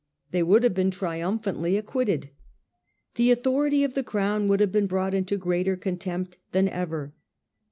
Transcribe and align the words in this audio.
They 0.31 0.41
would 0.41 0.63
have 0.63 0.73
been 0.73 0.89
triumphantly 0.89 1.77
acquitted. 1.77 2.31
The 3.13 3.29
authority 3.29 3.83
of 3.83 3.93
the 3.93 4.01
Crown 4.01 4.47
would 4.47 4.59
have 4.59 4.71
been 4.71 4.87
brought 4.87 5.13
into 5.13 5.37
greater 5.37 5.77
contempt 5.77 6.39
than 6.53 6.67
ever. 6.69 7.13